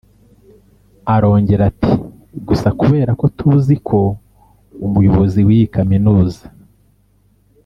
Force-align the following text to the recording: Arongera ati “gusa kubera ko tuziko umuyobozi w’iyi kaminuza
Arongera 1.13 1.63
ati 1.71 1.93
“gusa 2.47 2.67
kubera 2.79 3.11
ko 3.19 3.25
tuziko 3.37 3.97
umuyobozi 4.85 5.39
w’iyi 5.47 5.67
kaminuza 5.75 6.43